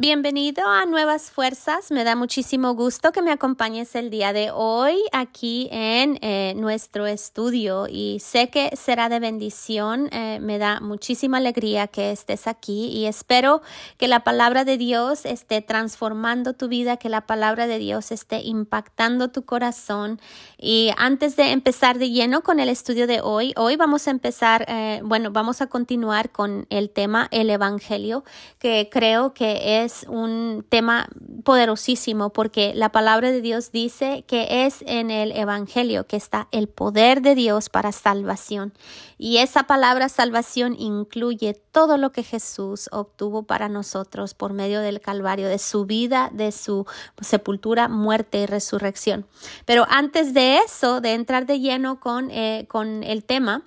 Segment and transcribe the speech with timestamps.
[0.00, 1.90] Bienvenido a Nuevas Fuerzas.
[1.90, 7.08] Me da muchísimo gusto que me acompañes el día de hoy aquí en eh, nuestro
[7.08, 10.08] estudio y sé que será de bendición.
[10.12, 13.60] Eh, me da muchísima alegría que estés aquí y espero
[13.96, 18.42] que la palabra de Dios esté transformando tu vida, que la palabra de Dios esté
[18.42, 20.20] impactando tu corazón.
[20.56, 24.64] Y antes de empezar de lleno con el estudio de hoy, hoy vamos a empezar,
[24.68, 28.22] eh, bueno, vamos a continuar con el tema el Evangelio,
[28.60, 31.08] que creo que es es un tema
[31.44, 36.68] poderosísimo porque la palabra de Dios dice que es en el Evangelio que está el
[36.68, 38.74] poder de Dios para salvación.
[39.16, 45.00] Y esa palabra salvación incluye todo lo que Jesús obtuvo para nosotros por medio del
[45.00, 46.84] Calvario, de su vida, de su
[47.22, 49.26] sepultura, muerte y resurrección.
[49.64, 53.62] Pero antes de eso, de entrar de lleno con, eh, con el tema,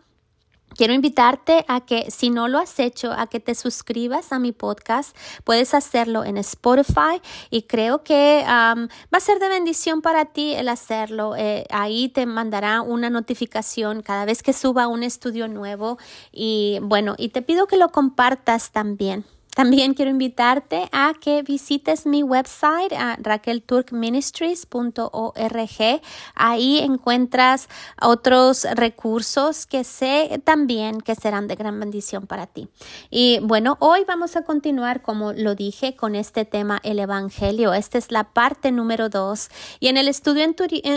[0.76, 4.52] Quiero invitarte a que si no lo has hecho, a que te suscribas a mi
[4.52, 5.16] podcast.
[5.44, 10.70] Puedes hacerlo en Spotify y creo que va a ser de bendición para ti el
[10.70, 11.36] hacerlo.
[11.36, 15.98] Eh, ahí te mandará una notificación cada vez que suba un estudio nuevo
[16.32, 19.26] y bueno, y te pido que lo compartas también.
[19.54, 26.02] También quiero invitarte a que visites mi website a raquelturkministries.org.
[26.36, 27.68] Ahí encuentras
[28.02, 32.70] otros recursos que sé también que serán de gran bendición para ti.
[33.10, 37.74] Y bueno, hoy vamos a continuar, como lo dije, con este tema, el Evangelio.
[37.74, 39.50] Esta es la parte número dos.
[39.82, 40.46] Y en el estudio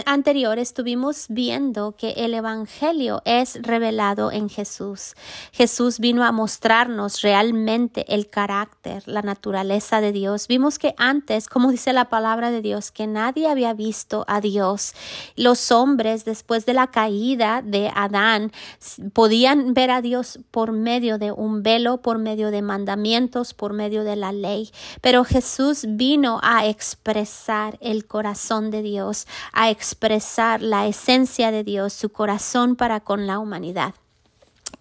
[0.07, 5.17] anterior estuvimos viendo que el Evangelio es revelado en Jesús.
[5.51, 10.49] Jesús vino a mostrarnos realmente el carácter carácter, la naturaleza de Dios.
[10.49, 14.93] Vimos que antes, como dice la palabra de Dios, que nadie había visto a Dios.
[15.35, 18.53] Los hombres, después de la caída de Adán,
[19.15, 24.05] podían ver a Dios por medio de un velo, por medio de mandamientos, por medio
[24.05, 24.71] de la ley.
[25.01, 31.95] Pero Jesús vino a expresar el corazón de Dios, a expresar la esencia de Dios,
[31.95, 33.95] su corazón para con la humanidad.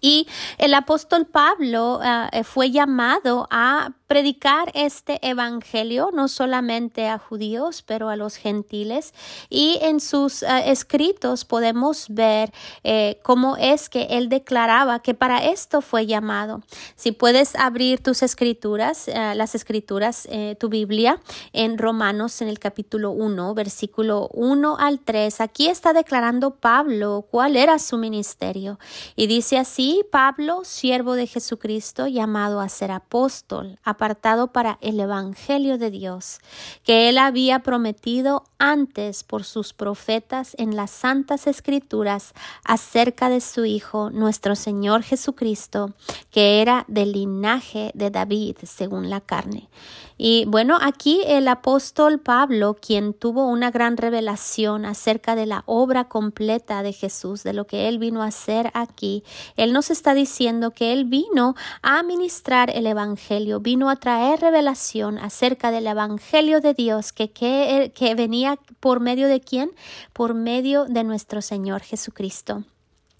[0.04, 0.28] Y
[0.58, 8.08] el apóstol Pablo ah, fue llamado a predicar este evangelio no solamente a judíos, pero
[8.08, 9.14] a los gentiles.
[9.48, 15.44] Y en sus ah, escritos podemos ver eh, cómo es que él declaraba que para
[15.44, 16.62] esto fue llamado.
[16.96, 21.20] Si puedes abrir tus escrituras, ah, las escrituras, eh, tu Biblia,
[21.52, 27.56] en Romanos en el capítulo 1, versículo 1 al 3, aquí está declarando Pablo cuál
[27.56, 28.78] era su ministerio.
[29.16, 35.78] Y dice así, Pablo, siervo de Jesucristo, llamado a ser apóstol, apartado para el Evangelio
[35.78, 36.40] de Dios,
[36.82, 42.34] que él había prometido antes por sus profetas en las santas escrituras
[42.64, 45.94] acerca de su Hijo, nuestro Señor Jesucristo,
[46.30, 49.68] que era del linaje de David según la carne
[50.16, 56.04] y bueno, aquí el apóstol Pablo, quien tuvo una gran revelación acerca de la obra
[56.04, 59.24] completa de Jesús, de lo que él vino a hacer aquí,
[59.56, 65.18] él nos está diciendo que él vino a ministrar el Evangelio, vino a traer revelación
[65.18, 69.72] acerca del Evangelio de Dios, que, que, que venía por medio de quién?
[70.12, 72.64] Por medio de nuestro Señor Jesucristo.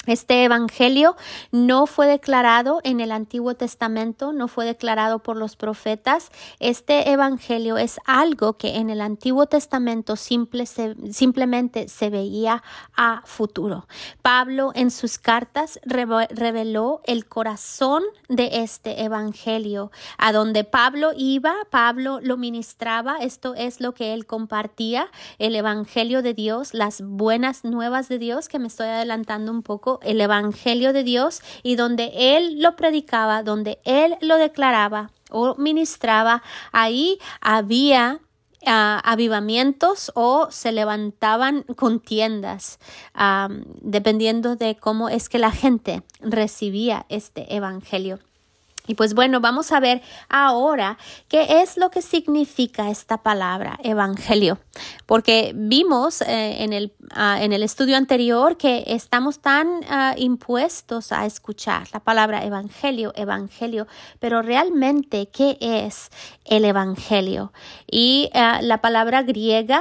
[0.06, 1.16] Este evangelio
[1.50, 6.30] no fue declarado en el Antiguo Testamento, no fue declarado por los profetas.
[6.60, 12.62] Este evangelio es algo que en el Antiguo Testamento simplemente se veía
[12.96, 13.86] a futuro.
[14.22, 19.90] Pablo en sus cartas reveló el corazón de este evangelio.
[20.18, 23.16] A donde Pablo iba, Pablo lo ministraba.
[23.20, 28.48] Esto es lo que él compartía, el evangelio de Dios, las buenas nuevas de Dios,
[28.48, 33.42] que me estoy adelantando un poco el Evangelio de Dios y donde Él lo predicaba,
[33.42, 38.20] donde Él lo declaraba o ministraba, ahí había
[38.66, 42.78] ah, avivamientos o se levantaban contiendas,
[43.80, 48.18] dependiendo de cómo es que la gente recibía este Evangelio.
[48.86, 50.98] Y pues bueno, vamos a ver ahora
[51.28, 54.58] qué es lo que significa esta palabra evangelio,
[55.06, 61.12] porque vimos eh, en, el, ah, en, el, estudio anterior que estamos tan ah, impuestos
[61.12, 63.86] a escuchar la palabra evangelio, evangelio,
[64.20, 66.10] pero realmente qué es
[66.44, 67.54] el evangelio.
[67.90, 69.80] Y ah, la palabra griega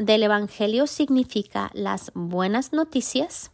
[0.00, 3.50] del evangelio significa las buenas noticias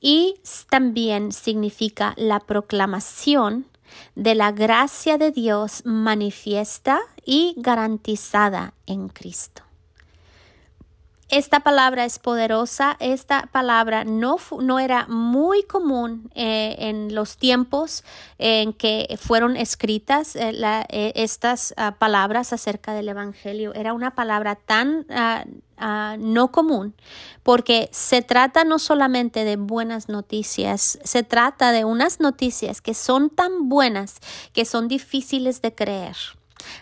[0.00, 0.36] y
[0.70, 3.66] también significa la proclamación
[4.14, 9.69] de la gracia de Dios manifiesta y garantizada en Cristo.
[11.30, 12.96] Esta palabra es poderosa.
[13.00, 18.04] Esta palabra no, no era muy común eh, en los tiempos
[18.38, 20.52] en que fueron escritas eh,
[20.88, 23.74] eh, estas ah, palabras acerca del Evangelio.
[23.74, 25.44] Era una palabra tan ah,
[25.76, 26.94] ah, no común
[27.42, 33.30] porque se trata no solamente de buenas noticias, se trata de unas noticias que son
[33.30, 34.18] tan buenas
[34.52, 36.16] que son difíciles de creer.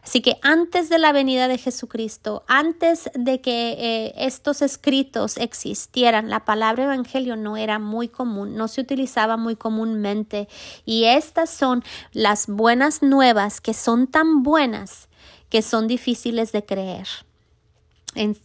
[0.02, 6.30] Así que antes de la venida de Jesucristo, antes de que eh, estos escritos existieran,
[6.30, 10.48] la palabra evangelio no era muy común, no se utilizaba muy comúnmente.
[10.84, 15.08] Y estas son las buenas nuevas que son tan buenas
[15.48, 17.08] que son difíciles de creer.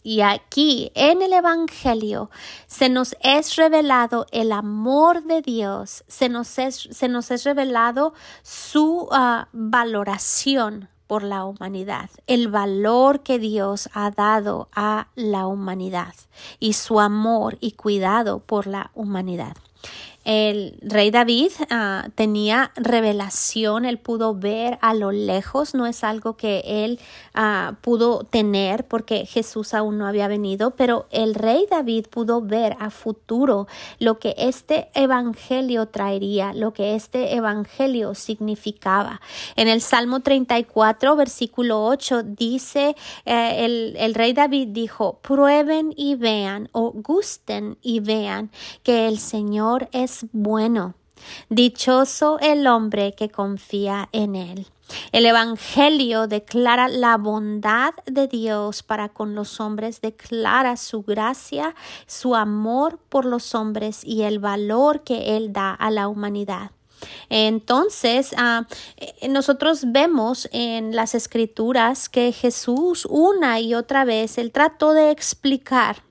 [0.04, 2.30] y aquí en el Evangelio
[2.68, 8.14] se nos es revelado el amor de Dios, se nos es, se nos es revelado
[8.44, 16.14] su ah, valoración por la humanidad, el valor que Dios ha dado a la humanidad
[16.60, 19.56] y su amor y cuidado por la humanidad.
[20.24, 26.38] El rey David ah, tenía revelación, él pudo ver a lo lejos, no es algo
[26.38, 27.00] que él
[27.34, 32.78] ah, pudo tener porque Jesús aún no había venido, pero el rey David pudo ver
[32.80, 33.68] a futuro
[34.00, 39.20] lo que este evangelio traería, lo que este evangelio significaba.
[39.58, 42.96] En el Salmo 34, versículo 8, dice
[43.26, 48.52] eh, el, el rey David dijo, prueben y vean o gusten y vean
[48.84, 50.96] que el Señor es bueno.
[51.50, 54.68] Dichoso el hombre que confía en él.
[55.12, 61.76] El Evangelio declara la bondad de Dios para con los hombres, declara su gracia,
[62.06, 66.72] su amor por los hombres y el valor que Él da a la humanidad.
[67.30, 68.66] Entonces, ah,
[68.98, 75.12] eh, nosotros vemos en las escrituras que Jesús una y otra vez, Él trató de
[75.12, 76.04] explicar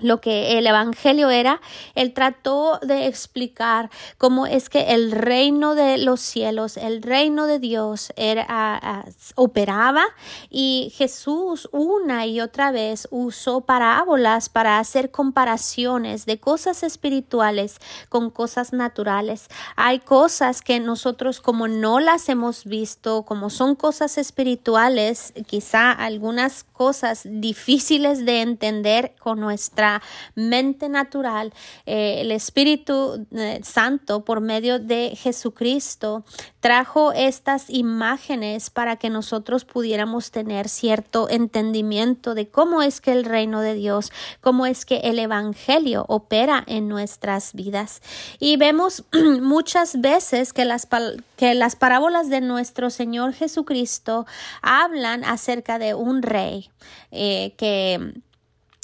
[0.00, 1.60] lo que el Evangelio era,
[1.94, 7.58] él trató de explicar cómo es que el reino de los cielos, el reino de
[7.58, 9.04] Dios era,
[9.34, 10.04] operaba
[10.50, 17.76] y Jesús una y otra vez usó parábolas para hacer comparaciones de cosas espirituales
[18.08, 19.48] con cosas naturales.
[19.76, 26.64] Hay cosas que nosotros como no las hemos visto, como son cosas espirituales, quizá algunas
[26.64, 29.87] cosas difíciles de entender con nuestra
[30.34, 31.52] mente natural,
[31.86, 36.24] eh, el Espíritu eh, Santo por medio de Jesucristo
[36.60, 43.24] trajo estas imágenes para que nosotros pudiéramos tener cierto entendimiento de cómo es que el
[43.24, 48.02] reino de Dios, cómo es que el Evangelio opera en nuestras vidas.
[48.38, 49.04] Y vemos
[49.40, 50.88] muchas veces que las,
[51.36, 54.26] que las parábolas de nuestro Señor Jesucristo
[54.62, 56.70] hablan acerca de un rey
[57.10, 58.14] eh, que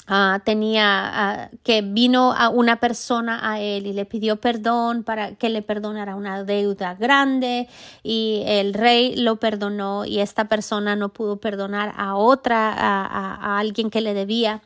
[0.06, 5.36] Ah, tenía ah, que vino a una persona a él y le pidió perdón para
[5.36, 7.68] que le perdonara una deuda grande
[8.02, 13.88] y el rey lo perdonó y esta persona no pudo perdonar a otra a, alguien
[13.88, 14.60] que le debía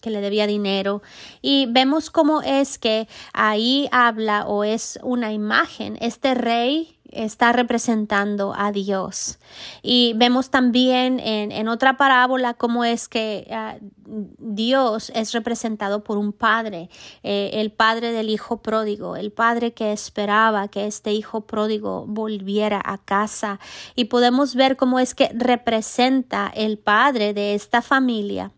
[0.00, 1.02] que le debía dinero.
[1.42, 5.96] Y vemos cómo es que ahí habla o es una imagen.
[6.00, 9.38] Este rey está representando a Dios.
[9.82, 13.76] Y vemos también en, otra parábola cómo es que ah,
[14.06, 16.90] Dios es representado por un padre,
[17.22, 22.80] eh, el padre del hijo pródigo, el padre que esperaba que este hijo pródigo volviera
[22.84, 23.60] a casa.
[23.94, 28.52] Y podemos ver cómo es que representa el padre de esta familia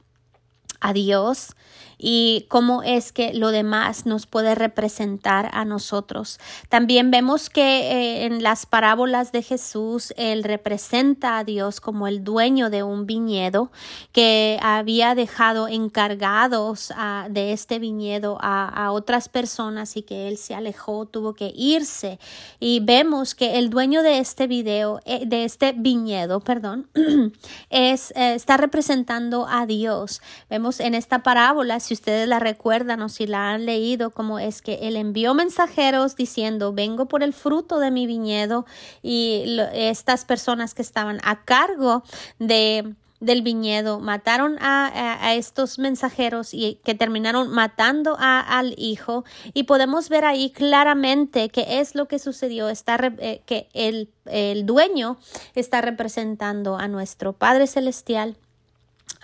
[0.81, 1.55] a Dios
[1.99, 6.39] y cómo es que lo demás nos puede representar a nosotros.
[6.69, 12.25] También vemos que eh, en las parábolas de Jesús él representa a Dios como el
[12.25, 13.71] dueño de un viñedo
[14.13, 20.55] que había dejado encargados ah, de este viñedo a, otras personas y que él se
[20.55, 22.19] alejó, tuvo que irse.
[22.61, 26.89] Y vemos que el dueño de este video, eh, de este viñedo, perdón,
[27.71, 30.23] es, eh, está representando a Dios.
[30.49, 34.61] Vemos en esta parábola si ustedes la recuerdan o si la han leído, como es
[34.61, 38.67] que él envió mensajeros diciendo, vengo por el fruto de mi viñedo
[39.03, 42.03] y estas personas que estaban a cargo
[42.41, 49.25] de del viñedo mataron a, estos mensajeros y que terminaron matando al hijo.
[49.55, 52.69] Y podemos ver ahí claramente qué es lo que sucedió.
[52.69, 55.17] Está eh, que el, el dueño
[55.55, 58.37] está representando a nuestro Padre Celestial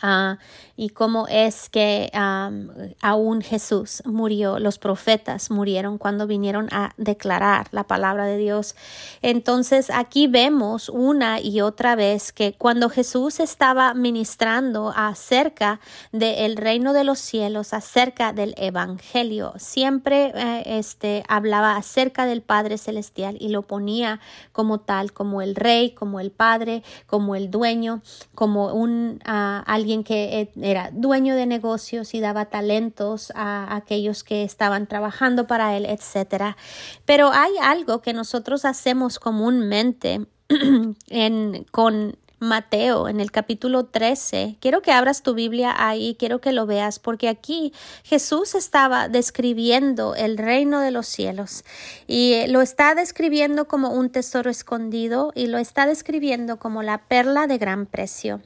[0.05, 0.39] Ah,
[0.77, 7.85] y cómo es que aún Jesús murió, los profetas murieron cuando vinieron a declarar la
[7.85, 8.75] palabra de Dios.
[9.21, 15.79] Entonces aquí vemos una y otra vez que cuando Jesús estaba ministrando acerca
[16.11, 22.77] del reino de los cielos, acerca del evangelio, siempre eh, este, hablaba acerca del Padre
[22.77, 24.19] Celestial y lo ponía
[24.51, 28.03] como tal, como el rey, como el Padre, como el dueño,
[28.35, 34.23] como un ah, alguien que eh, era dueño de negocios y daba talentos a aquellos
[34.23, 36.59] que estaban trabajando para él, etcétera.
[37.07, 40.27] Pero hay algo que nosotros hacemos comúnmente
[41.09, 44.57] en, con Mateo en el capítulo 13.
[44.61, 50.15] Quiero que abras tu Biblia ahí, quiero que lo veas, porque aquí Jesús estaba describiendo
[50.17, 51.65] el reino de los cielos
[52.07, 57.47] y lo está describiendo como un tesoro escondido y lo está describiendo como la perla
[57.47, 58.43] de gran precio.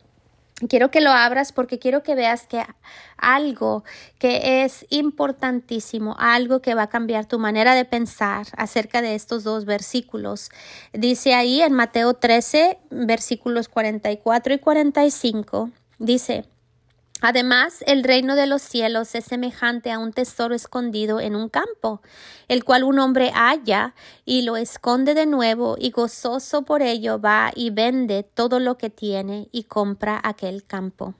[0.70, 2.64] Quiero que lo abras porque quiero que veas que
[3.18, 3.84] algo
[4.18, 9.44] que es importantísimo, algo que va a cambiar tu manera de pensar acerca de estos
[9.44, 10.48] dos versículos.
[10.94, 16.46] Dice ahí en Mateo 13, versículos 44 y 45, dice,
[17.22, 22.02] Además, el reino de los cielos es semejante a un tesoro escondido en un campo,
[22.46, 23.94] el cual un hombre halla
[24.26, 28.90] y lo esconde de nuevo y gozoso por ello va y vende todo lo que
[28.90, 31.14] tiene y compra aquel campo.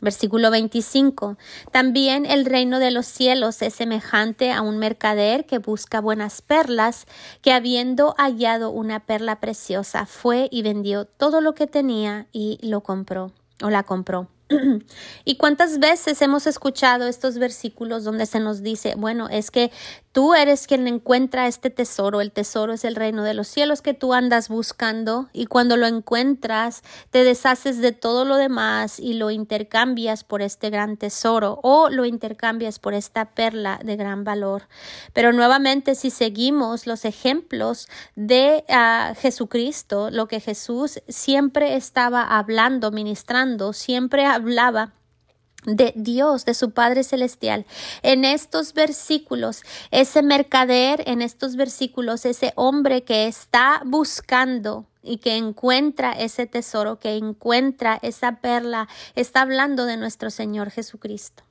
[0.00, 1.38] Versículo 25.
[1.70, 7.06] También el reino de los cielos es semejante a un mercader que busca buenas perlas,
[7.40, 12.82] que habiendo hallado una perla preciosa fue y vendió todo lo que tenía y lo
[12.82, 14.28] compró o la compró.
[15.24, 19.72] ¿Y cuántas veces hemos escuchado estos versículos donde se nos dice, bueno, es que
[20.16, 22.22] Tú eres quien encuentra este tesoro.
[22.22, 25.86] El tesoro es el reino de los cielos que tú andas buscando y cuando lo
[25.86, 26.80] encuentras
[27.10, 32.06] te deshaces de todo lo demás y lo intercambias por este gran tesoro o lo
[32.06, 34.68] intercambias por esta perla de gran valor.
[35.12, 42.90] Pero nuevamente si seguimos los ejemplos de ah, Jesucristo, lo que Jesús siempre estaba hablando,
[42.90, 44.94] ministrando, siempre hablaba
[45.64, 47.66] de Dios, de su Padre Celestial.
[48.02, 55.36] En estos versículos, ese mercader, en estos versículos, ese hombre que está buscando y que
[55.36, 61.45] encuentra ese tesoro, que encuentra esa perla, está hablando de nuestro Señor Jesucristo.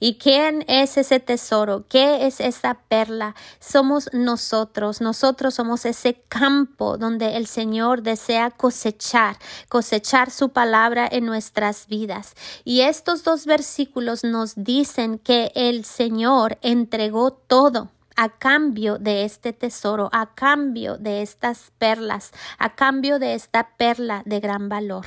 [0.00, 1.84] ¿Y quién es ese tesoro?
[1.88, 3.34] ¿Qué es esa perla?
[3.60, 5.00] Somos nosotros.
[5.00, 9.36] Nosotros somos ese campo donde el Señor desea cosechar,
[9.68, 12.34] cosechar su palabra en nuestras vidas.
[12.64, 19.52] Y estos dos versículos nos dicen que el Señor entregó todo a cambio de este
[19.52, 25.06] tesoro, a cambio de estas perlas, a cambio de esta perla de gran valor.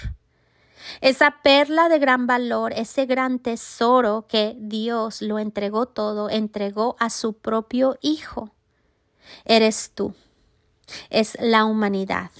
[1.02, 7.10] Esa perla de gran valor, ese gran tesoro que Dios lo entregó todo, entregó a
[7.10, 8.52] su propio Hijo.
[9.46, 10.14] Eres tú.
[11.10, 12.32] Es la humanidad.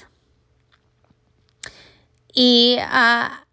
[2.34, 3.51] Y uh,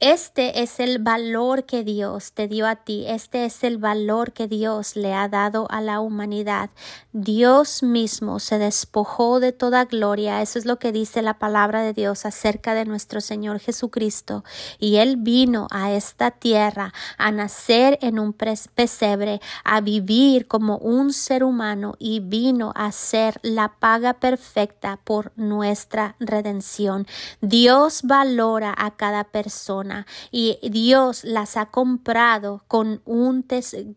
[0.00, 4.46] este es el valor que Dios te dio a ti, este es el valor que
[4.46, 6.70] Dios le ha dado a la humanidad.
[7.12, 11.94] Dios mismo se despojó de toda gloria, eso es lo que dice la palabra de
[11.94, 14.44] Dios acerca de nuestro Señor Jesucristo,
[14.78, 21.12] y Él vino a esta tierra a nacer en un pesebre, a vivir como un
[21.12, 27.06] ser humano y vino a ser la paga perfecta por nuestra redención.
[27.40, 29.87] Dios valora a cada persona
[30.30, 33.46] y Dios las ha comprado con un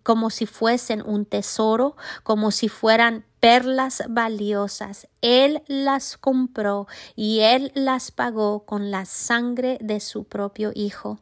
[0.04, 5.08] como si fuesen un tesoro, como si fueran perlas valiosas.
[5.22, 11.20] Él las compró y Él las pagó con la sangre de su propio Hijo.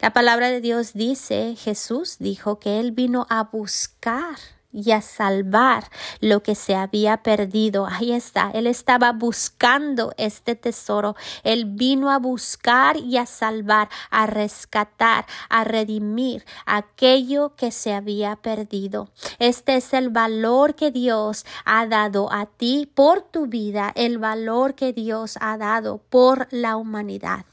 [0.00, 4.36] La palabra de Dios dice, Jesús dijo que Él vino a buscar
[4.72, 7.86] y a salvar lo que se había perdido.
[7.86, 11.14] Ahí está, él estaba buscando este tesoro.
[11.44, 18.36] Él vino a buscar y a salvar, a rescatar, a redimir aquello que se había
[18.36, 19.10] perdido.
[19.38, 24.74] Este es el valor que Dios ha dado a ti por tu vida, el valor
[24.74, 27.44] que Dios ha dado por la humanidad.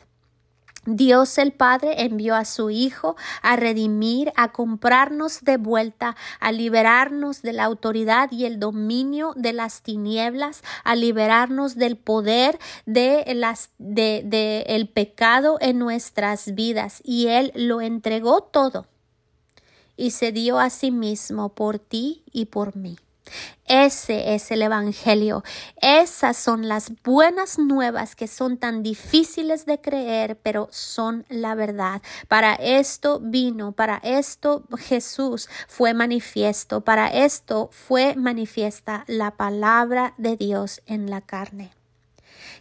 [0.96, 7.42] Dios el Padre envió a su Hijo a redimir, a comprarnos de vuelta, a liberarnos
[7.42, 13.70] de la autoridad y el dominio de las tinieblas, a liberarnos del poder de las
[13.78, 18.88] de, el pecado en nuestras vidas y él lo entregó todo
[19.96, 22.98] y se dio a sí mismo por ti y por mí.
[23.66, 25.44] Ese es el Evangelio.
[25.82, 32.02] Esas son las buenas nuevas que son tan difíciles de creer, pero son la verdad.
[32.28, 40.36] Para esto vino, para esto Jesús fue manifiesto, para esto fue manifiesta la palabra de
[40.36, 41.79] Dios en la carne.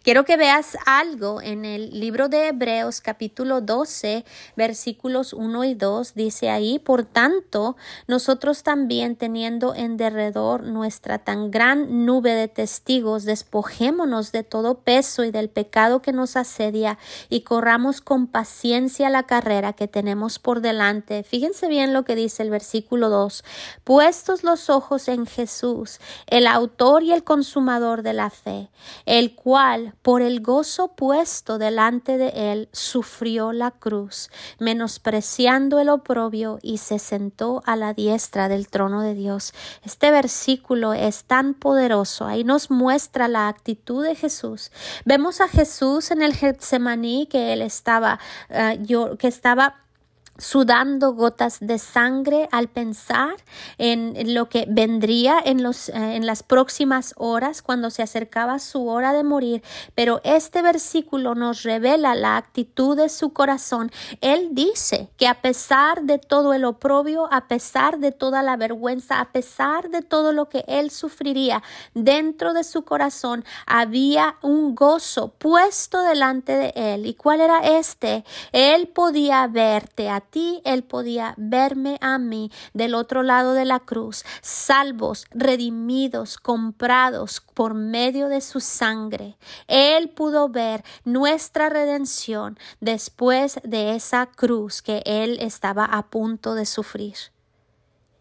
[0.08, 4.24] Quiero que veas algo en el libro de Hebreos capítulo 12
[4.56, 11.50] versículos 1 y 2 dice ahí, por tanto, nosotros también teniendo en derredor nuestra tan
[11.50, 16.98] gran nube de testigos, despojémonos de todo peso y del pecado que nos asedia
[17.28, 21.22] y corramos con paciencia la carrera que tenemos por delante.
[21.22, 23.44] Fíjense bien lo que dice el versículo 2,
[23.84, 28.70] puestos los ojos en Jesús, el autor y el consumador de la fe,
[29.04, 36.58] el cual por el gozo puesto delante de él, sufrió la cruz, menospreciando el oprobio,
[36.62, 39.52] y se sentó a la diestra del trono de Dios.
[39.84, 42.26] Este versículo es tan poderoso.
[42.26, 44.70] Ahí nos muestra la actitud de Jesús.
[45.04, 49.87] Vemos a Jesús en el Getsemaní que él estaba, eh, yo, que estaba
[50.38, 53.34] sudando gotas de sangre al pensar
[53.76, 58.86] en lo que vendría en, los, eh, en las próximas horas cuando se acercaba su
[58.86, 59.62] hora de morir.
[59.94, 63.90] Pero este versículo nos revela la actitud de su corazón.
[64.20, 69.20] Él dice que a pesar de todo el oprobio, a pesar de toda la vergüenza,
[69.20, 71.62] a pesar de todo lo que él sufriría,
[71.94, 77.06] dentro de su corazón había un gozo puesto delante de él.
[77.06, 78.24] ¿Y cuál era este?
[78.52, 80.20] Él podía verte a
[80.64, 87.74] Él podía verme a mí del otro lado de la cruz, salvos, redimidos, comprados por
[87.74, 89.36] medio de su sangre.
[89.66, 96.66] Él pudo ver nuestra redención después de esa cruz que Él estaba a punto de
[96.66, 97.16] sufrir.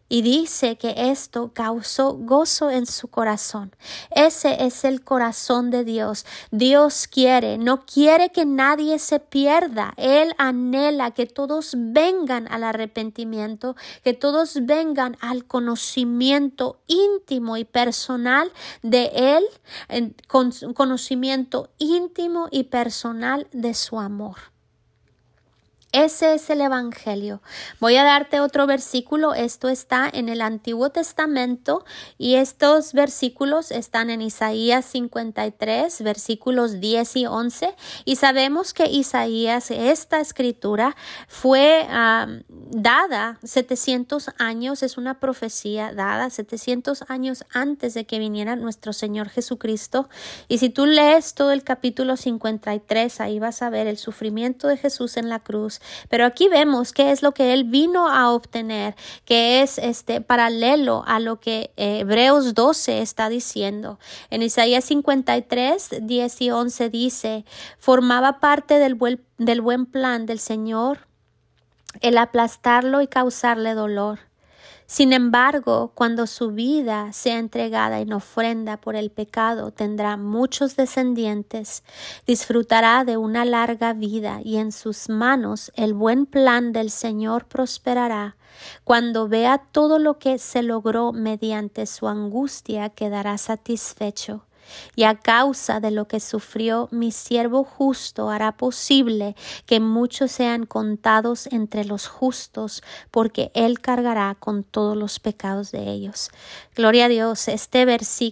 [0.09, 3.75] Y dice que esto causó gozo en su corazón.
[4.11, 6.25] Ese es el corazón de Dios.
[6.51, 9.93] Dios quiere, no quiere que nadie se pierda.
[9.97, 18.51] Él anhela que todos vengan al arrepentimiento, que todos vengan al conocimiento íntimo y personal
[18.83, 19.43] de Él,
[20.27, 24.56] con conocimiento íntimo y personal de su amor.
[25.93, 27.41] Ese es el Evangelio.
[27.79, 29.33] Voy a darte otro versículo.
[29.33, 31.85] Esto está en el Antiguo Testamento
[32.17, 37.75] y estos versículos están en Isaías 53, versículos 10 y 11.
[38.03, 40.97] Y sabemos que Isaías, esta escritura,
[41.29, 41.87] fue
[42.49, 49.29] dada 700 años, es una profecía dada 700 años antes de que viniera nuestro Señor
[49.29, 50.09] Jesucristo.
[50.49, 54.75] Y si tú lees todo el capítulo 53, ahí vas a ver el sufrimiento de
[54.75, 55.77] Jesús en la cruz
[56.09, 58.95] pero aquí vemos qué es lo que él vino a obtener,
[59.25, 63.99] que es este paralelo a lo que eh, Hebreos 12 está diciendo.
[64.29, 67.45] En Isaías 53, 10 y 11 dice,
[67.77, 71.07] formaba parte del buen, del buen plan del Señor
[72.01, 74.19] el aplastarlo y causarle dolor.
[74.89, 81.83] Sin embargo, cuando su vida sea entregada en ofrenda por el pecado, tendrá muchos descendientes,
[82.25, 88.37] disfrutará de una larga vida y en sus manos el buen plan del Señor prosperará.
[88.85, 94.46] Cuando vea todo lo que se logró mediante su angustia, quedará satisfecho
[94.95, 100.65] y a causa de lo que sufrió mi siervo justo hará posible que muchos sean
[100.65, 106.29] contados entre los justos, porque él cargará con todos los pecados de ellos.
[106.75, 107.77] Gloria a Dios, este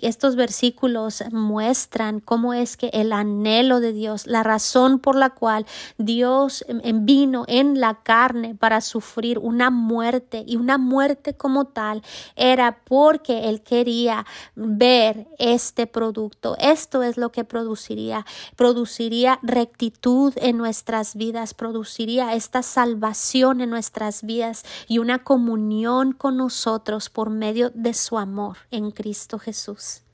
[0.02, 5.66] estos versículos muestran cómo es que el anhelo de Dios, la razón por la cual
[5.98, 12.02] Dios vino en la carne para sufrir una muerte y una muerte como tal,
[12.36, 16.25] era porque él quería ver este producto
[16.60, 18.26] esto es lo que produciría.
[18.56, 26.38] Produciría rectitud en nuestras vidas, produciría esta salvación en nuestras vidas y una comunión con
[26.38, 30.05] nosotros por medio de su amor en Cristo Jesús.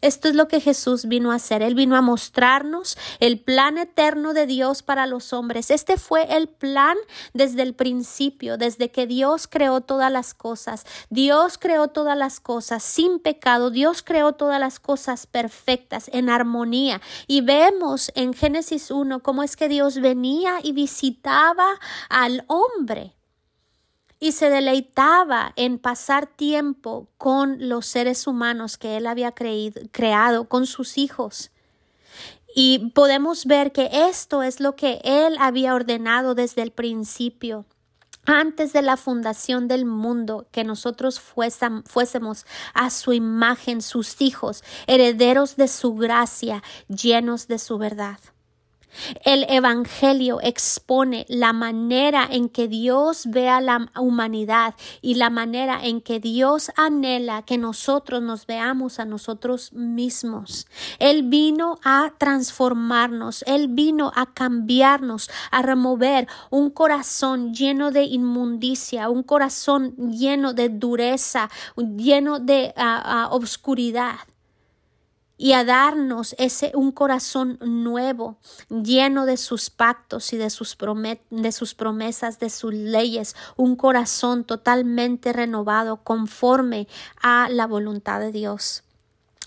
[0.00, 1.62] Esto es lo que Jesús vino a hacer.
[1.62, 5.70] Él vino a mostrarnos el plan eterno de Dios para los hombres.
[5.70, 6.96] Este fue el plan
[7.34, 10.86] desde el principio, desde que Dios creó todas las cosas.
[11.10, 13.70] Dios creó todas las cosas sin pecado.
[13.70, 17.00] Dios creó todas las cosas perfectas, en armonía.
[17.26, 23.17] Y vemos en Génesis 1 cómo es que Dios venía y visitaba al hombre
[24.20, 30.66] y se deleitaba en pasar tiempo con los seres humanos que él había creado, con
[30.66, 31.50] sus hijos.
[32.54, 37.66] Y podemos ver que esto es lo que él había ordenado desde el principio.
[38.30, 45.56] antes de la fundación del mundo, que nosotros fuésemos a su imagen, sus hijos, herederos
[45.56, 48.18] de su gracia, llenos de su verdad.
[49.24, 55.80] El Evangelio expone la manera en que Dios ve a la humanidad y la manera
[55.82, 60.66] en que Dios anhela que nosotros nos veamos a nosotros mismos.
[60.98, 69.10] Él vino a transformarnos, Él vino a cambiarnos, a remover un corazón lleno de inmundicia,
[69.10, 74.16] un corazón lleno de dureza, lleno de ah, ah, obscuridad
[75.38, 78.36] y a darnos ese un corazón nuevo,
[78.68, 80.76] lleno de sus pactos y de sus,
[81.30, 86.88] de sus promesas, de sus leyes, un corazón totalmente renovado conforme
[87.22, 88.82] a la voluntad de Dios.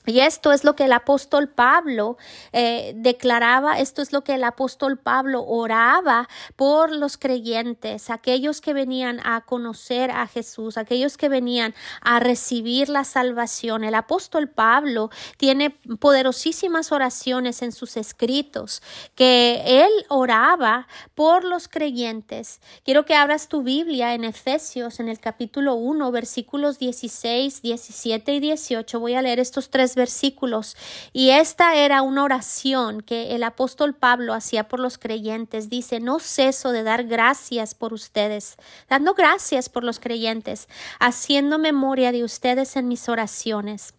[0.05, 2.17] Y esto es lo que el apóstol Pablo
[2.53, 8.73] eh, declaraba, esto es lo que el apóstol Pablo oraba por los creyentes, aquellos que
[8.73, 13.83] venían a conocer a Jesús, aquellos que venían a recibir la salvación.
[13.83, 18.81] El apóstol Pablo tiene poderosísimas oraciones en sus escritos
[19.15, 22.59] que él oraba por los creyentes.
[22.83, 28.39] Quiero que abras tu Biblia en Efesios, en el capítulo 1, versículos 16, 17 y
[28.39, 28.99] 18.
[28.99, 30.75] Voy a leer estos tres versículos.
[31.13, 35.69] Y esta era una oración que el apóstol Pablo hacía por los creyentes.
[35.69, 38.57] Dice, no ceso de dar gracias por ustedes,
[38.89, 40.67] dando gracias por los creyentes,
[40.99, 43.93] haciendo memoria de ustedes en mis oraciones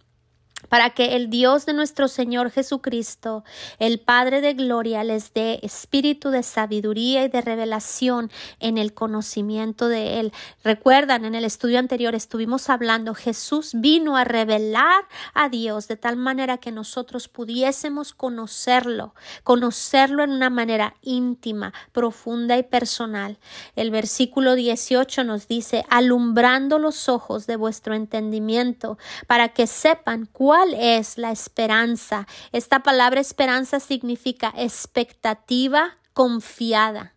[0.68, 3.44] para que el Dios de nuestro Señor Jesucristo,
[3.78, 9.88] el Padre de Gloria, les dé espíritu de sabiduría y de revelación en el conocimiento
[9.88, 10.32] de Él.
[10.64, 16.16] Recuerdan, en el estudio anterior estuvimos hablando, Jesús vino a revelar a Dios de tal
[16.16, 23.38] manera que nosotros pudiésemos conocerlo, conocerlo en una manera íntima, profunda y personal.
[23.76, 30.51] El versículo 18 nos dice, alumbrando los ojos de vuestro entendimiento, para que sepan cuál
[30.52, 32.26] ¿Cuál es la esperanza?
[32.52, 37.11] Esta palabra esperanza significa expectativa confiada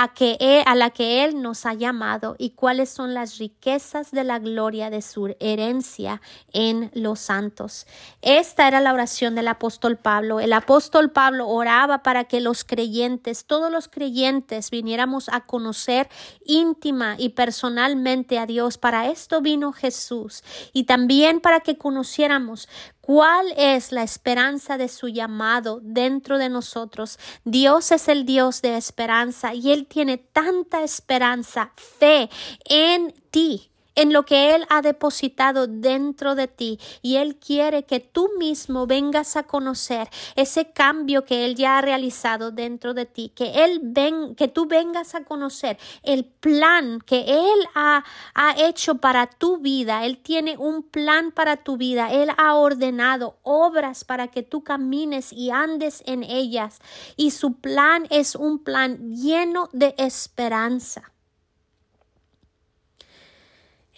[0.00, 4.22] a, que a la que Él nos ha llamado y cuáles son las riquezas de
[4.22, 7.84] la gloria de su herencia en los santos.
[8.22, 10.38] Esta era la oración del apóstol Pablo.
[10.38, 16.08] El apóstol Pablo oraba para que los creyentes, todos los creyentes, viniéramos a conocer
[16.44, 18.78] íntima y personalmente a Dios.
[18.78, 22.68] Para esto vino Jesús y también para que conociéramos
[23.08, 27.18] ¿Cuál es la esperanza de su llamado dentro de nosotros?
[27.42, 32.28] Dios es el Dios de esperanza y Él tiene tanta esperanza, fe
[32.66, 37.98] en ti en lo que Él ha depositado dentro de ti y Él quiere que
[37.98, 43.32] tú mismo vengas a conocer ese cambio que Él ya ha realizado dentro de ti,
[43.34, 48.96] que Él ven, que tú vengas a conocer el plan que Él ha, ha hecho
[48.96, 50.04] para tu vida.
[50.06, 52.12] Él tiene un plan para tu vida.
[52.12, 56.78] Él ha ordenado obras para que tú camines y andes en ellas.
[57.16, 61.12] Y su plan es un plan lleno de esperanza.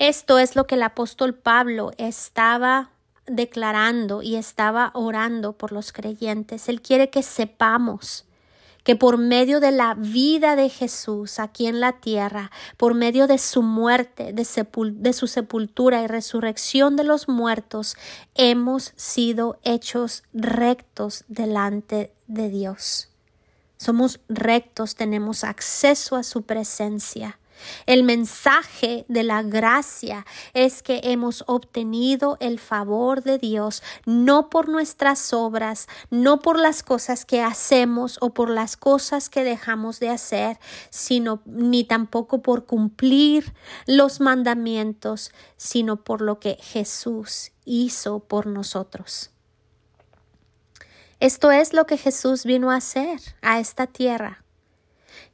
[0.01, 2.89] Esto es lo que el apóstol Pablo estaba
[3.27, 6.71] declarando y estaba orando por los creyentes.
[6.71, 8.25] Él quiere que sepamos
[8.83, 13.37] que por medio de la vida de Jesús aquí en la tierra, por medio de
[13.37, 17.95] su muerte, de, su sepultura y resurrección de los muertos,
[18.35, 23.11] hemos sido hechos rectos delante de Dios.
[23.77, 27.39] Somos rectos, tenemos acceso a su presencia.
[27.87, 34.69] El mensaje de la gracia es que hemos obtenido el favor de Dios no por
[34.69, 40.11] nuestras obras, no por las cosas que hacemos o por las cosas que dejamos de
[40.11, 40.59] hacer,
[40.91, 43.55] sino ni tampoco por cumplir
[43.87, 49.31] los mandamientos, sino por lo que Jesús hizo por nosotros.
[51.21, 54.43] Esto es lo que Jesús vino a hacer a esta tierra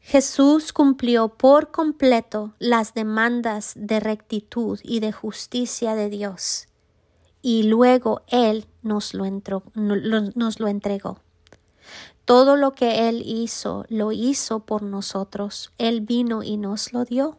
[0.09, 6.69] Jesús cumplió por completo las demandas de rectitud y de justicia de Dios
[7.43, 11.19] y luego Él nos lo, entregó.
[12.25, 15.73] Todo lo que Él hizo, lo hizo por nosotros.
[15.77, 17.39] Él vino y nos lo dio.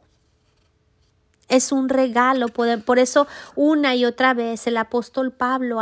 [1.49, 5.79] Es un regalo, por eso una y otra vez el apóstol Pablo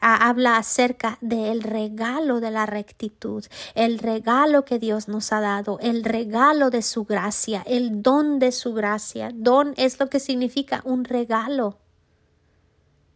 [0.00, 6.04] habla acerca del regalo de la rectitud, el regalo que Dios nos ha dado, el
[6.04, 9.30] regalo de su gracia, el don de su gracia.
[9.32, 11.78] Don es lo que significa un regalo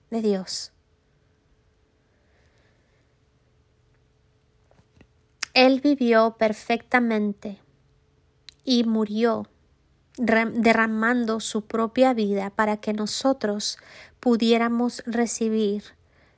[0.08, 0.72] de Dios.
[5.52, 7.58] Él vivió perfectamente
[8.64, 9.46] y murió
[10.16, 13.78] derramando su propia vida para que nosotros
[14.20, 15.84] pudiéramos recibir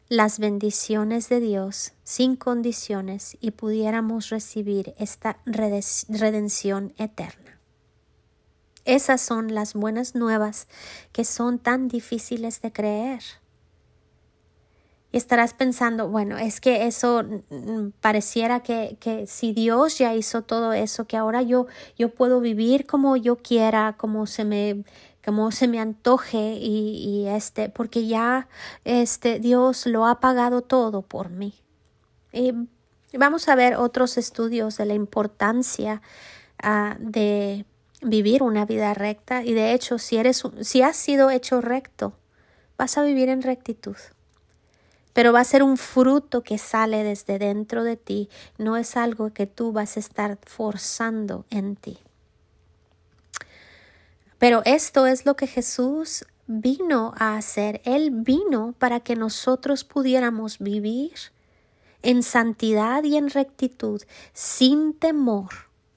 [0.08, 7.58] las bendiciones de Dios sin condiciones y pudiéramos recibir esta redención eterna.
[8.84, 10.66] Esas son las buenas nuevas
[11.12, 13.22] que son tan difíciles de creer.
[15.10, 17.24] Y estarás pensando, bueno, es que eso
[18.00, 21.66] pareciera que, que, si Dios ya hizo todo eso, que ahora yo,
[21.96, 24.84] yo puedo vivir como yo quiera, como se me,
[25.28, 28.48] como se me antoje y, este, porque ya
[28.84, 31.54] este Dios lo ha pagado todo por mí.
[32.32, 32.52] Y
[33.12, 36.02] vamos a ver otros estudios de la importancia
[36.62, 37.64] uh, de
[38.02, 42.14] vivir una vida recta y de hecho si eres si has sido hecho recto,
[42.76, 43.96] vas a vivir en rectitud
[45.12, 49.32] pero va a ser un fruto que sale desde dentro de ti, no es algo
[49.32, 51.98] que tú vas a estar forzando en ti.
[54.38, 57.80] Pero esto es lo que Jesús vino a hacer.
[57.84, 61.12] Él vino para que nosotros pudiéramos vivir
[62.02, 65.50] en santidad y en rectitud, sin temor,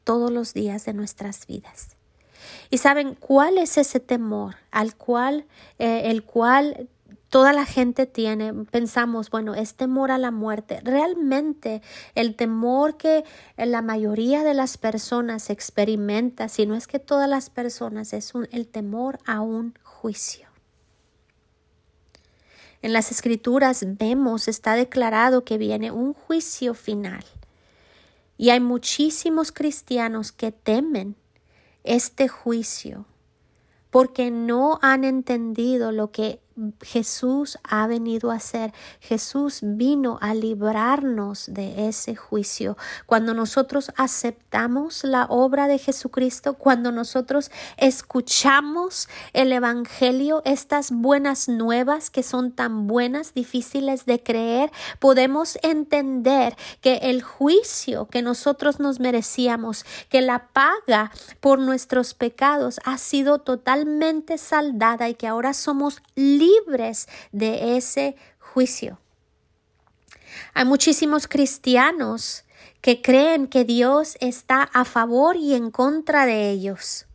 [0.04, 1.95] todos los días de nuestras vidas.
[2.69, 5.45] Y saben cuál es ese temor al cual,
[5.78, 6.89] eh, el cual
[7.32, 10.82] toda la gente tiene, pensamos, bueno, es temor a la muerte.
[10.84, 11.82] Realmente
[12.13, 13.24] el temor que
[13.56, 18.67] la mayoría de las personas experimenta, si no es que todas las personas, es el
[18.67, 20.50] temor a un juicio.
[22.82, 27.24] En las escrituras vemos, está declarado que viene un juicio final.
[28.38, 31.15] Y hay muchísimos cristianos que temen
[31.86, 33.06] este juicio
[33.89, 36.41] porque no han entendido lo que
[36.82, 38.74] Jesús ha venido a hacer.
[39.00, 42.78] Jesús vino a librarnos de ese juicio.
[43.06, 52.10] Cuando nosotros aceptamos la obra de Jesucristo, cuando nosotros escuchamos el Evangelio, estas buenas nuevas
[52.10, 59.00] que son tan buenas, difíciles de creer, podemos entender que el juicio que nosotros nos
[59.00, 66.02] merecíamos, que la paga por nuestros pecados ha sido totalmente saldada y que ahora somos
[66.15, 69.00] libres libres de ese juicio.
[70.54, 72.46] Hay muchísimos cristianos
[72.82, 77.06] que creen que Dios está a favor y en contra de ellos,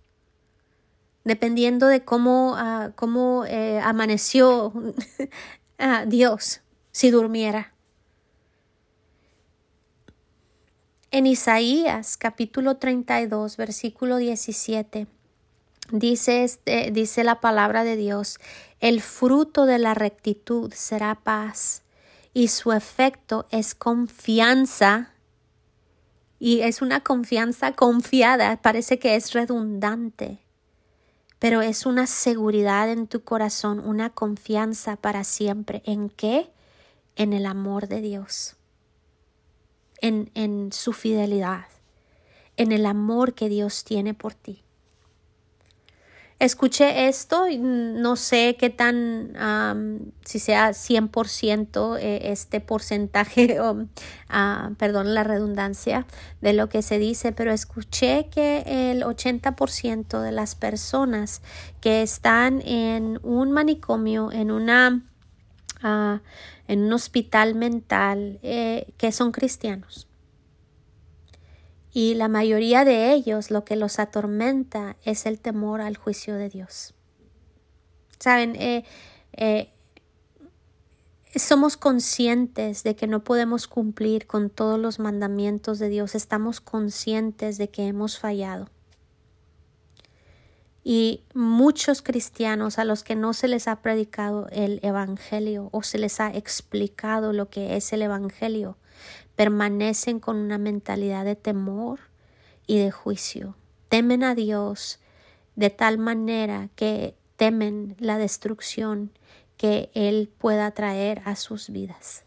[1.24, 4.72] dependiendo de cómo, ah, cómo eh, amaneció
[5.78, 6.60] ah, Dios
[6.92, 7.72] si durmiera.
[11.10, 15.06] En Isaías capítulo 32, versículo 17,
[15.90, 18.40] Dice, este, dice la palabra de Dios,
[18.86, 21.82] el fruto de la rectitud será paz
[22.32, 25.12] y su efecto es confianza
[26.38, 30.38] y es una confianza confiada, parece que es redundante,
[31.40, 35.82] pero es una seguridad en tu corazón, una confianza para siempre.
[35.84, 36.52] ¿En qué?
[37.16, 38.54] En el amor de Dios,
[40.00, 41.66] en, en su fidelidad,
[42.56, 44.62] en el amor que Dios tiene por ti.
[46.38, 49.32] Escuché esto y no sé qué tan,
[50.22, 53.86] si sea 100% eh, este porcentaje, o,
[54.28, 56.06] ah, perdón la redundancia
[56.42, 61.40] de lo que se dice, pero escuché que el 80% de las personas
[61.80, 65.06] que están en un manicomio, en una,
[65.82, 66.20] ah,
[66.68, 70.05] en un hospital mental, eh, que son cristianos
[71.96, 76.50] y la mayoría de ellos lo que los atormenta es el temor al juicio de
[76.50, 76.92] Dios.
[78.20, 78.84] Saben, eh,
[79.32, 79.70] eh,
[81.36, 87.56] somos conscientes de que no podemos cumplir con todos los mandamientos de Dios, estamos conscientes
[87.56, 88.68] de que hemos fallado.
[90.84, 95.96] Y muchos cristianos a los que no se les ha predicado el Evangelio o se
[95.96, 98.76] les ha explicado lo que es el Evangelio,
[99.34, 102.00] permanecen con una mentalidad de temor
[102.66, 103.56] y de juicio.
[103.88, 104.98] Temen a Dios
[105.54, 109.10] de tal manera que temen la destrucción
[109.56, 112.24] que Él pueda traer a sus vidas.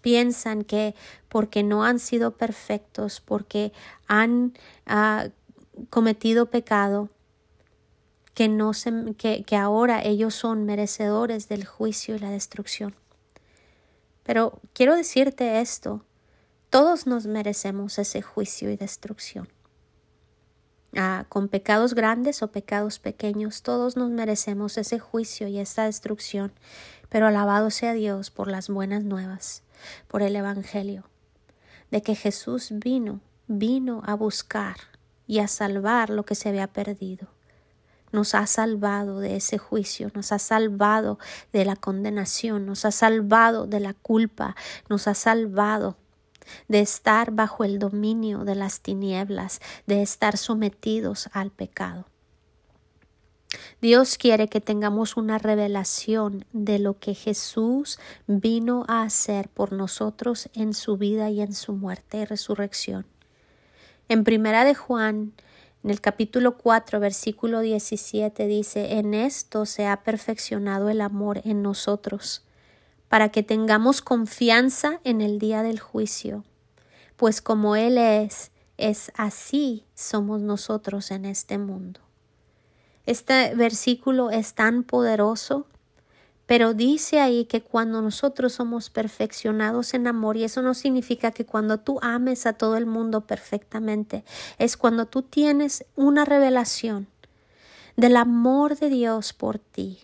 [0.00, 0.94] Piensan que
[1.28, 3.72] porque no han sido perfectos, porque
[4.06, 4.54] han
[4.86, 5.28] ah,
[5.90, 7.10] cometido pecado,
[8.34, 12.94] que, no se, que, que ahora ellos son merecedores del juicio y la destrucción.
[14.26, 16.04] Pero quiero decirte esto,
[16.68, 19.48] todos nos merecemos ese juicio y destrucción.
[20.96, 26.52] Ah, con pecados grandes o pecados pequeños, todos nos merecemos ese juicio y esa destrucción,
[27.08, 29.62] pero alabado sea Dios por las buenas nuevas,
[30.08, 31.04] por el Evangelio,
[31.92, 34.76] de que Jesús vino, vino a buscar
[35.28, 37.28] y a salvar lo que se había perdido.
[38.16, 41.18] Nos ha salvado de ese juicio, nos ha salvado
[41.52, 44.56] de la condenación, nos ha salvado de la culpa,
[44.88, 45.98] nos ha salvado
[46.66, 52.06] de estar bajo el dominio de las tinieblas, de estar sometidos al pecado.
[53.82, 60.48] Dios quiere que tengamos una revelación de lo que Jesús vino a hacer por nosotros
[60.54, 63.04] en su vida y en su muerte y resurrección.
[64.08, 65.34] En primera de Juan,
[65.86, 71.62] en el capítulo 4, versículo 17 dice, en esto se ha perfeccionado el amor en
[71.62, 72.42] nosotros,
[73.06, 76.42] para que tengamos confianza en el día del juicio,
[77.14, 82.00] pues como Él es, es así somos nosotros en este mundo.
[83.06, 85.68] Este versículo es tan poderoso,
[86.46, 91.44] pero dice ahí que cuando nosotros somos perfeccionados en amor, y eso no significa que
[91.44, 94.24] cuando tú ames a todo el mundo perfectamente,
[94.58, 97.08] es cuando tú tienes una revelación
[97.96, 100.00] del amor de Dios por ti,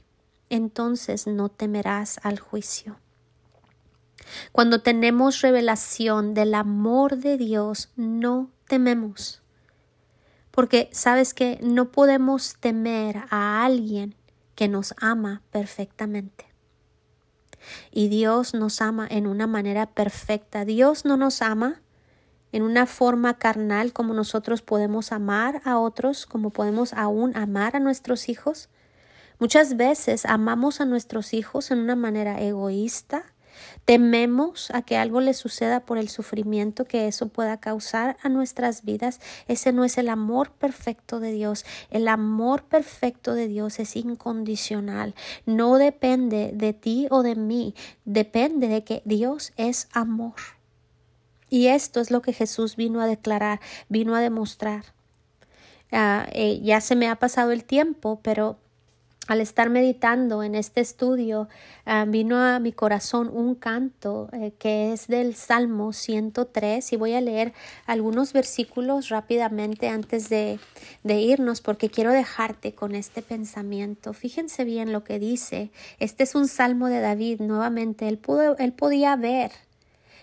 [0.51, 2.99] entonces no temerás al juicio.
[4.53, 9.43] Cuando tenemos revelación del amor de Dios, no tememos
[10.53, 14.15] porque sabes que no podemos temer a alguien
[14.55, 16.47] que nos ama perfectamente.
[17.91, 20.65] Y Dios nos ama en una manera perfecta.
[20.65, 21.81] Dios no nos ama
[22.53, 27.81] en una forma carnal como nosotros podemos amar a otros, como podemos aún amar a
[27.81, 28.69] nuestros hijos.
[29.39, 33.32] Muchas veces amamos a nuestros hijos en una manera egoísta,
[33.85, 38.85] Tememos a que algo le suceda por el sufrimiento que eso pueda causar a nuestras
[38.85, 39.21] vidas.
[39.49, 41.65] Ese no es el amor perfecto de Dios.
[41.91, 45.15] El amor perfecto de Dios es incondicional.
[45.47, 47.75] No depende de ti o de mí.
[48.05, 50.35] Depende de que Dios es amor.
[51.51, 54.85] Y esto es lo que Jesús vino a declarar, vino a demostrar.
[55.91, 58.57] Ah, eh, ya se me ha pasado el tiempo, pero
[59.29, 61.49] al estar meditando en este estudio,
[61.87, 67.15] ah, vino a mi corazón un canto eh, que es del Salmo 103 y voy
[67.15, 67.53] a leer
[67.87, 70.59] algunos versículos rápidamente antes de,
[71.05, 74.13] de irnos porque quiero dejarte con este pensamiento.
[74.13, 75.71] Fíjense bien lo que dice.
[76.01, 77.41] Este es un Salmo de David.
[77.41, 79.53] Nuevamente, él, pudo, él podía ver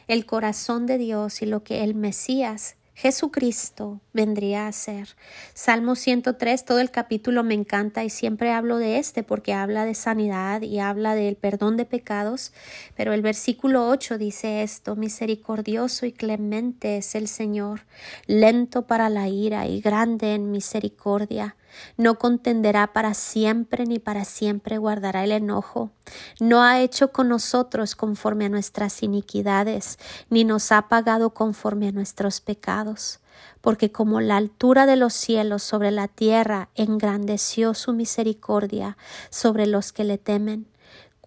[0.07, 5.15] el corazón de Dios y lo que el Mesías Jesucristo vendría a ser.
[5.53, 9.95] Salmo 103, todo el capítulo me encanta y siempre hablo de este porque habla de
[9.95, 12.51] sanidad y habla del perdón de pecados,
[12.97, 17.85] pero el versículo 8 dice esto, misericordioso y clemente es el Señor,
[18.27, 21.55] lento para la ira y grande en misericordia
[21.97, 25.91] no contenderá para siempre ni para siempre guardará el enojo.
[26.39, 29.97] No ha hecho con nosotros conforme a nuestras iniquidades,
[30.29, 33.19] ni nos ha pagado conforme a nuestros pecados.
[33.61, 38.97] Porque como la altura de los cielos sobre la tierra engrandeció su misericordia
[39.29, 40.67] sobre los que le temen,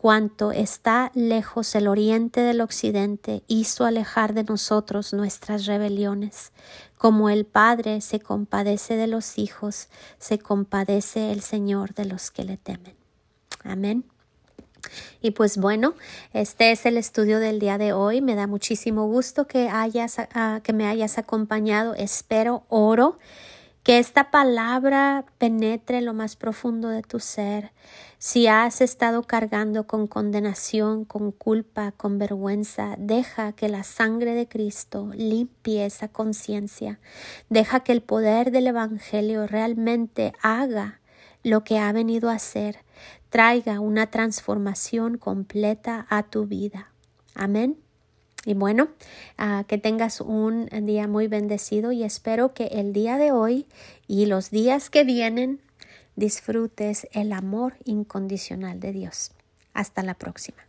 [0.03, 6.51] cuanto está lejos el oriente del occidente, hizo alejar de nosotros nuestras rebeliones.
[7.03, 9.89] Como el Padre se compadece de los hijos,
[10.21, 12.95] se compadece el Señor de los que le temen.
[13.65, 14.05] Amén.
[15.21, 15.95] Y pues bueno,
[16.33, 18.21] este es el estudio del día de hoy.
[18.21, 21.95] Me da muchísimo gusto que hayas, ah, que me hayas acompañado.
[21.97, 23.19] Espero, oro
[23.83, 27.73] que esta palabra penetre lo más profundo de tu ser.
[28.19, 34.47] Si has estado cargando con condenación, con culpa, con vergüenza, deja que la sangre de
[34.47, 37.01] Cristo limpie esa conciencia.
[37.49, 41.01] Deja que el poder del Evangelio realmente haga
[41.43, 42.79] lo que ha venido a hacer,
[43.31, 46.93] traiga una transformación completa a tu vida.
[47.35, 47.82] Amén.
[48.45, 48.89] Y bueno,
[49.39, 53.67] ah, que tengas un día muy bendecido y espero que el día de hoy
[54.09, 55.61] y los días que vienen
[56.17, 59.33] disfrutes el amor incondicional de Dios.
[59.73, 60.63] Hasta la próxima.